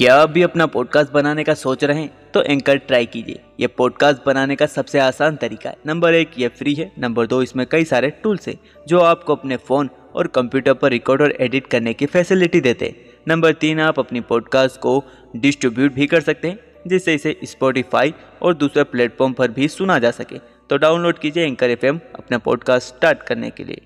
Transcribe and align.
क्या 0.00 0.14
आप 0.14 0.30
भी 0.30 0.42
अपना 0.42 0.66
पॉडकास्ट 0.66 1.12
बनाने 1.12 1.44
का 1.44 1.54
सोच 1.54 1.84
रहे 1.84 2.00
हैं 2.00 2.32
तो 2.34 2.42
एंकर 2.42 2.76
ट्राई 2.76 3.06
कीजिए। 3.06 3.40
ये 3.60 3.66
पॉडकास्ट 3.66 4.20
बनाने 4.26 4.56
का 4.56 4.66
सबसे 4.66 4.98
आसान 4.98 5.36
तरीका 5.36 5.70
है। 5.70 5.76
नंबर 5.86 6.14
एक, 6.14 6.30
ये 6.38 6.48
फ्री 6.48 6.74
है। 6.74 6.92
नंबर 6.98 7.26
दो, 7.26 7.42
इसमें 7.42 7.66
कई 7.66 7.84
सारे 7.84 8.10
टूल्स 8.10 8.48
हैं, 8.48 8.58
जो 8.88 9.00
आपको 9.00 9.34
अपने 9.34 9.56
फ़ोन 9.56 9.90
और 10.14 10.26
कंप्यूटर 10.26 10.74
पर 10.74 10.90
रिकॉर्ड 10.90 11.22
और 11.22 11.36
एडिट 11.40 11.66
करने 11.66 11.94
की 11.94 12.06
फैसिलिटी 12.06 12.60
देते 12.60 12.86
हैं। 12.86 12.94
नंबर 13.28 13.52
तीन, 13.52 13.80
आप 13.80 13.98
अपनी 13.98 14.20
पॉडकास्ट 14.20 14.80
को 14.80 15.04
डिस्ट्रीब्यूट 15.36 15.92
भी 15.92 16.06
कर 16.06 16.20
सकते 16.20 16.48
हैं, 16.48 16.58
जिससे 16.86 17.14
इसे 17.14 17.36
स्पॉटिफाई 17.44 18.14
और 18.42 18.54
दूसरे 18.54 18.84
प्लेटफॉर्म 18.84 19.32
पर 19.32 19.50
भी 19.50 19.68
सुना 19.68 19.98
जा 19.98 20.10
सके। 20.10 20.38
तो 20.70 20.76
डाउनलोड 20.76 21.18
कीजिए 21.18 21.44
एंकर 21.44 21.70
एफएम 21.70 22.00
अपना 22.14 22.38
पॉडकास्ट 22.38 22.88
स्टार्ट 22.88 23.22
करने 23.22 23.50
के 23.50 23.64
लिए। 23.64 23.80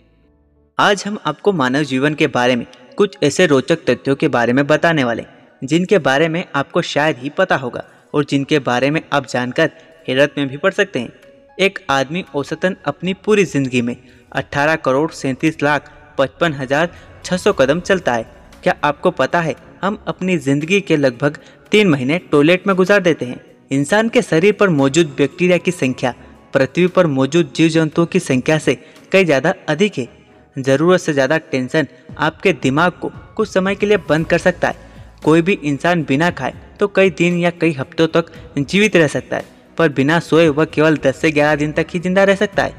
आज 0.78 1.04
हम 1.06 1.18
आपको 1.26 1.52
मानव 1.52 1.82
जीवन 1.82 2.14
के 2.14 2.26
बारे 2.26 2.56
में 2.56 2.66
कुछ 2.96 3.18
ऐसे 3.22 3.46
रोचक 3.46 3.84
तथ्यों 3.84 4.16
के 4.16 4.28
बारे 4.28 4.52
में 4.52 4.66
बताने 4.66 5.04
वाले 5.04 5.33
जिनके 5.64 5.98
बारे 6.00 6.28
में 6.28 6.44
आपको 6.54 6.82
शायद 6.82 7.16
ही 7.18 7.30
पता 7.30 7.56
होगा 7.56 7.84
और 8.14 8.24
जिनके 8.24 8.58
बारे 8.60 8.90
में 8.90 9.00
आप 9.12 9.26
जानकर 9.26 9.70
हैरत 10.08 10.34
में 10.38 10.48
भी 10.48 10.56
पड़ 10.56 10.72
सकते 10.72 10.98
हैं। 10.98 11.12
एक 11.58 11.78
आदमी 11.90 12.24
औसतन 12.34 12.76
अपनी 12.86 13.14
पूरी 13.16 13.44
ज़िंदगी 13.44 13.82
में 13.82 13.96
18 14.32 14.76
करोड़ 14.76 15.10
सैंतीस 15.12 15.62
लाख 15.62 15.90
पचपन 16.18 16.52
हज़ार 16.52 16.90
छः 17.24 17.36
सौ 17.36 17.52
कदम 17.52 17.80
चलता 17.80 18.12
है। 18.12 18.26
क्या 18.62 18.74
आपको 18.84 19.10
पता 19.12 19.40
है 19.40 19.54
हम 19.82 19.98
अपनी 20.08 20.36
ज़िंदगी 20.38 20.80
के 20.80 20.96
लगभग 20.96 21.38
तीन 21.72 21.88
महीने 21.88 22.18
टॉयलेट 22.32 22.66
में 22.66 22.74
गुजार 22.76 23.00
देते 23.02 23.24
हैं। 23.24 23.40
इंसान 23.70 24.08
के 24.08 24.22
शरीर 24.22 24.52
पर 24.52 24.68
मौजूद 24.70 25.14
बैक्टीरिया 25.18 25.58
की 25.58 25.70
संख्या, 25.70 26.14
पृथ्वी 26.54 26.86
पर 26.86 27.06
मौजूद 27.08 27.52
जीव 27.56 27.68
जंतुओं 27.70 28.06
की 28.06 28.20
संख्या 28.20 28.58
से 28.58 28.74
कई 29.12 29.24
ज़्यादा 29.24 29.54
अधिक 29.68 29.98
है। 29.98 30.08
ज़रूरत 30.56 31.00
से 31.00 31.12
ज़्यादा 31.12 31.38
टेंशन 31.40 31.86
आपके 32.18 32.52
दिमाग 32.54 32.92
को 32.92 33.10
कुछ 33.36 33.48
समय 33.48 33.74
के 33.74 33.86
लिए 33.86 33.96
बंद 34.08 34.26
कर 34.26 34.38
सकता 34.40 34.68
है। 34.68 34.92
कोई 35.24 35.42
भी 35.42 35.52
इंसान 35.64 36.02
बिना 36.04 36.30
खाए 36.30 36.54
तो 36.80 36.88
कई 36.88 37.10
दिन 37.12 37.38
या 37.38 37.50
कई 37.50 37.72
हफ्तों 37.72 38.06
तक 38.08 38.32
जीवित 38.58 38.96
रह 38.96 39.06
सकता 39.08 39.36
है। 39.36 39.44
पर 39.78 39.88
बिना 39.90 40.18
सोए 40.20 40.48
वह 40.48 40.64
केवल 40.64 40.96
10 40.96 41.20
से 41.20 41.30
11 41.32 41.56
दिन 41.56 41.72
तक 41.72 41.86
ही 41.94 42.00
ज़िंदा 42.00 42.24
रह 42.24 42.34
सकता 42.34 42.62
है। 42.62 42.74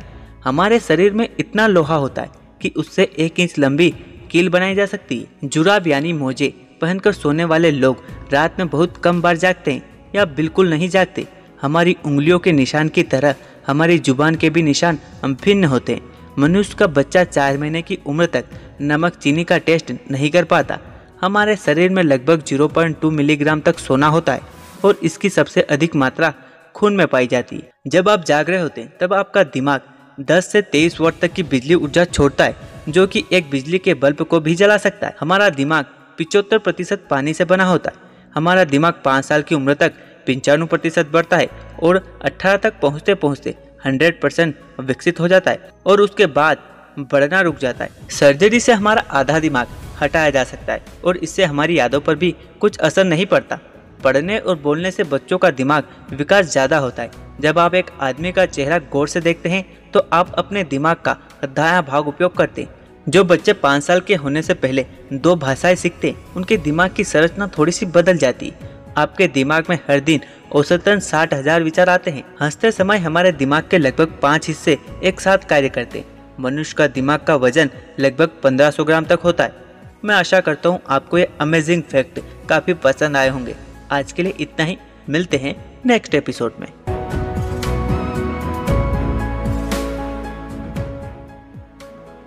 हमारे 0.46 0.80
शरीर 0.80 1.14
में 1.14 1.28
इतना 1.40 1.68
लोहा 1.68 1.96
होता 1.96 2.22
है 2.22 2.30
कि 2.62 2.72
उससे 2.78 3.04
एक 3.20 3.40
इंच 3.40 3.58
लंबी 3.60 3.90
कील 4.32 4.50
बनाई 4.50 4.76
जा 4.76 4.86
सकती 4.86 5.18
है। 5.20 5.50
जुराब 5.50 5.88
यानी 5.88 6.14
मोजे 6.14 6.54
पहनकर 6.82 7.14
सोने 7.14 7.46
वाले 7.46 7.72
लोग 7.72 8.04
रात 8.34 8.60
में 8.60 8.68
बहुत 8.70 8.98
कम 8.98 9.22
बार 9.22 9.38
जागते 9.38 9.72
हैं 9.72 10.12
या 10.16 10.26
बिल्कुल 10.28 10.70
नहीं 10.70 10.90
जागते। 10.90 11.28
हमारी 11.62 11.96
उंगलियों 12.06 12.40
के 12.40 12.52
निशान 12.52 12.90
की 12.90 13.04
तरह 13.06 13.36
हमारी 13.68 13.98
ज़ुबान 14.00 14.36
के 14.36 14.50
भी 14.50 14.62
निशान 14.64 15.00
भिन्न 15.26 15.66
होते 15.66 15.94
हैं। 15.94 16.02
मनुष्य 16.40 16.76
का 16.80 16.88
बच्चा 16.90 17.24
चार 17.24 17.58
महीने 17.58 17.82
की 17.82 17.98
उम्र 18.06 18.26
तक 18.26 18.46
नमक 18.82 19.16
चीनी 19.16 19.44
का 19.44 19.58
टेस्ट 19.60 19.92
नहीं 20.12 20.30
कर 20.32 20.44
पाता। 20.46 20.80
हमारे 21.26 21.56
शरीर 21.56 21.90
में 21.90 22.02
लगभग 22.04 22.42
0.2 22.42 23.10
मिलीग्राम 23.12 23.60
तक 23.60 23.80
सोना 23.80 24.08
होता 24.08 24.34
है 24.34 24.42
और 24.86 25.00
इसकी 25.04 25.30
सबसे 25.30 25.62
अधिक 25.62 25.96
मात्रा 25.96 26.34
खून 26.76 26.96
में 26.96 27.06
पाई 27.08 27.28
जाती 27.28 27.56
है। 27.56 27.72
जब 27.88 28.10
आप 28.10 28.26
जाग 28.26 28.50
रहे 28.50 28.60
होते 28.60 28.82
हैं, 28.82 28.94
तब 28.98 29.14
आपका 29.14 29.44
दिमाग 29.44 29.82
10 30.22 30.52
से 30.52 30.62
23 30.64 31.00
वाट 31.02 31.14
तक 31.22 31.34
की 31.34 31.44
बिजली 31.44 31.76
ऊर्जा 31.76 32.04
छोड़ता 32.06 32.44
है, 32.44 32.56
जो 32.90 33.06
कि 33.08 33.24
एक 33.34 33.50
बिजली 33.50 33.78
के 33.78 33.94
बल्ब 33.94 34.22
को 34.22 34.40
भी 34.40 34.56
जला 34.56 34.78
सकता 34.78 35.08
है। 35.08 35.16
हमारा 35.20 35.50
दिमाग 35.50 35.86
पिचहत्तर 36.18 36.58
प्रतिशत 36.58 37.08
पानी 37.10 37.34
से 37.34 37.46
बना 37.46 37.66
होता 37.66 37.92
है। 37.92 38.30
हमारा 38.36 38.64
दिमाग 38.66 39.02
पाँच 39.06 39.26
साल 39.26 39.42
की 39.42 39.56
उम्र 39.56 39.74
तक 39.74 39.94
पंचानवे 40.28 40.68
प्रतिशत 40.68 41.10
बढ़ता 41.14 41.38
है 41.38 41.50
और 41.84 42.02
18 42.26 42.58
तक 42.58 42.80
पहुँचते 42.82 43.16
पहुँचते 43.16 43.56
100 43.88 44.22
परसेंट 44.22 44.56
विकसित 44.82 45.20
हो 45.20 45.28
जाता 45.28 45.52
है 45.52 45.70
और 45.86 46.02
उसके 46.02 46.26
बाद 46.28 46.58
बढ़ना 47.00 47.42
रुक 47.42 47.58
जाता 47.58 47.84
है। 47.84 48.10
सर्जरी 48.12 48.60
से 48.60 48.74
हमारा 48.74 49.04
आधा 49.12 49.40
दिमाग 49.40 49.68
हटाया 49.96 50.30
जा 50.30 50.44
सकता 50.44 50.74
है 50.74 50.84
और 51.06 51.18
इससे 51.18 51.44
हमारी 51.46 51.78
यादों 51.80 52.00
पर 52.02 52.16
भी 52.16 52.34
कुछ 52.62 52.78
असर 52.80 53.04
नहीं 53.06 53.26
पड़ता। 53.26 53.60
पढ़ने 54.04 54.38
और 54.40 54.60
बोलने 54.60 54.92
से 54.92 55.04
बच्चों 55.06 55.38
का 55.38 55.50
दिमाग 55.52 55.84
विकास 56.12 56.46
ज़्यादा 56.46 56.78
होता 56.78 57.04
है। 57.04 57.12
जब 57.42 57.60
आप 57.60 57.76
एक 57.76 57.90
आदमी 58.02 58.32
का 58.32 58.46
चेहरा 58.48 58.78
गौर 58.92 59.08
से 59.08 59.22
देखते 59.22 59.50
हैं 59.50 59.66
तो 59.92 60.08
आप 60.14 60.34
अपने 60.38 60.64
दिमाग 60.66 60.98
का 60.98 61.18
दाया 61.46 61.82
भाग 61.84 62.08
उपयोग 62.08 62.36
करते 62.38 62.62
हैं। 62.62 62.84
जो 63.08 63.24
बच्चे 63.24 63.54
पाँच 63.56 63.84
साल 63.84 64.00
के 64.02 64.16
होने 64.16 64.42
से 64.42 64.54
पहले 64.56 64.86
दो 65.14 65.36
भाषाएँ 65.38 65.76
सीखते 65.76 66.14
उनके 66.36 66.58
दिमाग 66.60 66.94
की 66.94 67.04
संरचना 67.04 67.48
थोड़ी 67.58 67.72
सी 67.72 67.86
बदल 67.88 68.18
जाती 68.18 68.48
है। 68.48 68.74
आपके 68.98 69.28
दिमाग 69.30 69.66
में 69.70 69.78
हर 69.90 70.00
दिन 70.02 70.22
औसतन 70.56 71.00
साठ 71.02 71.34
हज़ार 71.34 71.64
विचार 71.64 71.90
आते 71.90 72.12
हैं। 72.12 72.24
हँसते 72.42 72.72
समय 72.72 72.98
हमारे 73.00 73.32
दिमाग 73.34 73.68
के 73.72 73.78
लगभग 73.78 74.18
पाँच 74.22 74.48
हिस्से 74.48 74.78
एक 75.04 75.22
साथ 75.22 75.50
कार्य 75.50 75.70
करते 75.70 76.00
हैं। 76.00 76.14
मनुष्य 76.40 76.76
का 76.78 76.88
दिमाग 76.90 77.20
का 77.20 77.36
वज़न 77.38 77.70
लगभग 78.00 78.40
1500 78.44 78.84
ग्राम 78.84 79.06
तक 79.06 79.20
होता 79.24 79.44
है। 79.44 79.64
मैं 80.06 80.16
आशा 80.16 80.40
करता 80.40 80.70
हूँ 80.70 80.82
आपको 80.90 81.18
ये 81.18 81.30
अमेजिंग 81.42 81.84
फैक्ट 81.84 82.20
काफ़ी 82.50 82.74
पसंद 82.74 83.18
आए 83.18 83.30
होंगे। 83.30 83.56
आज 83.92 84.12
के 84.12 84.24
लिए 84.24 84.34
इतना 84.40 84.66
ही। 84.66 84.78
मिलते 85.10 85.38
हैं 85.38 85.80
नेक्स्ट 85.86 86.16
एपिसोड 86.16 86.54
में। 86.60 86.68